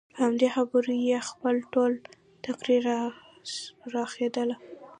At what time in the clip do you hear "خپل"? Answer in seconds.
1.29-1.55